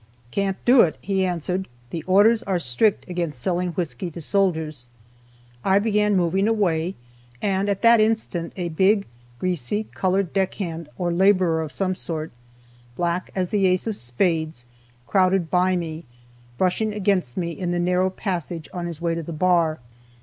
[0.31, 4.89] "Can't do it," he answered, "the orders are strict against selling whisky to soldiers."
[5.63, 6.95] I began moving away,
[7.39, 9.05] and at that instant a big,
[9.37, 12.31] greasy, colored deck hand, or laborer of some sort,
[12.95, 14.65] black as the ace of spades,
[15.05, 16.05] crowded by me,
[16.57, 19.77] brushing against me in the narrow passage on his way to the bar.